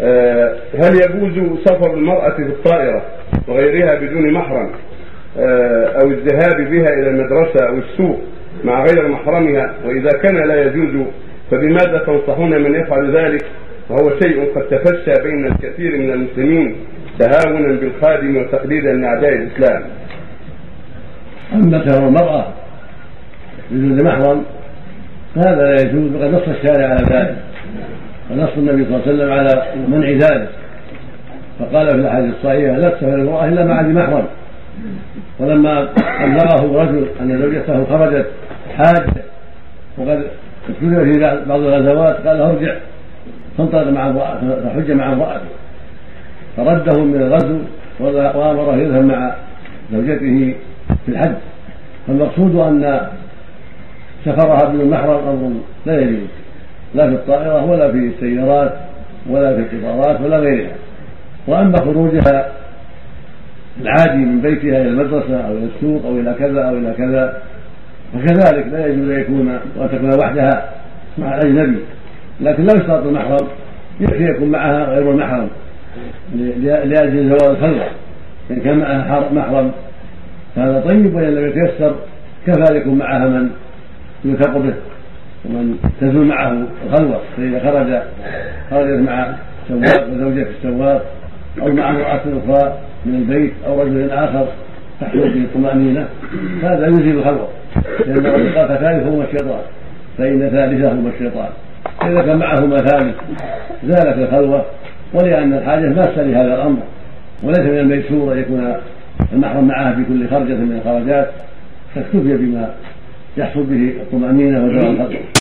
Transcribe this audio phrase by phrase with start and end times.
[0.00, 3.02] آه، هل يجوز سفر المرأة في الطائرة
[3.48, 4.70] وغيرها بدون محرم؟
[5.38, 8.20] آه، أو الذهاب بها إلى المدرسة أو السوق
[8.64, 11.06] مع غير محرمها؟ وإذا كان لا يجوز
[11.50, 13.44] فبماذا تنصحون من يفعل ذلك؟
[13.90, 16.76] وهو شيء قد تفشى بين الكثير من المسلمين
[17.18, 19.82] تهاونا بالخادم وتقليدا لأعداء الإسلام.
[21.52, 22.46] أما سفر المرأة
[23.70, 24.44] بدون محرم
[25.34, 27.36] فهذا لا يجوز وقد نص الشارع على ذلك.
[28.30, 30.48] ونص النبي صلى الله عليه وسلم على منع ذلك.
[31.58, 34.26] فقال في الأحاديث الصحيحة لا تسافر المرأة إلا مع ذي محرم.
[35.38, 35.88] ولما
[36.20, 38.26] ابلغه رجل أن زوجته خرجت
[38.76, 39.22] حاجة
[39.98, 40.24] وقد
[40.68, 42.74] ابتلي في بعض الغزوات قال ارجع.
[43.58, 45.48] فانطلق مع امرأته فحج مع امرأته.
[46.56, 47.58] فرده من الغزو
[48.00, 49.34] وأمره يذهب مع
[49.92, 50.54] زوجته
[51.06, 51.34] في الحج.
[52.06, 53.08] فالمقصود أن
[54.24, 55.52] سفرها بدون محرم أمر
[55.86, 56.28] لا يجوز.
[56.94, 58.72] لا في الطائرة ولا في السيارات
[59.30, 60.72] ولا في القطارات ولا غيرها.
[61.46, 62.52] وأما خروجها
[63.80, 67.42] العادي من بيتها إلى المدرسة أو إلى السوق أو إلى كذا أو إلى كذا
[68.12, 70.70] فكذلك لا يجوز أن يكون وأن تكون وحدها
[71.18, 71.78] مع الأجنبي.
[72.40, 73.48] لكن لا يشترط المحرم
[74.00, 75.48] يكفي يكون معها غير المحرم
[76.34, 77.86] لأجل زوال الخلوة.
[78.50, 79.70] إن كان معها محرم
[80.56, 81.94] فهذا طيب وإن لم يتيسر
[82.46, 83.50] كفى يكون معها من
[84.24, 84.74] يوثق به.
[85.44, 88.02] ومن تزول معه الخلوة فإذا خرج
[88.70, 89.34] خرجت مع
[89.68, 91.04] سواق وزوجة السواق
[91.60, 94.48] أو مع امرأة أخرى من البيت أو رجل آخر
[95.00, 96.06] تحصل به الطمأنينة
[96.62, 97.48] هذا يزيل الخلوة
[98.06, 99.60] لأن الرجل قال ثالثهما الشيطان
[100.18, 101.48] فإن ثالثهما الشيطان.
[102.00, 103.16] فإذا كان معهما ثالث
[103.84, 104.64] زالت الخلوة
[105.14, 106.78] ولأن الحاجة ماسة لهذا الأمر
[107.42, 108.74] وليس من الميسور أن يكون
[109.32, 111.30] المحرم معها في كل خرجة من الخرجات
[111.94, 112.70] فاكتفي بما
[113.38, 115.20] يحصل به الطمأنينة وزوال الخلوة